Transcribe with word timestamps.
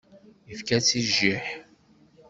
Ifka-tt 0.53 0.89
i 0.99 1.01
jjiḥ. 1.07 1.45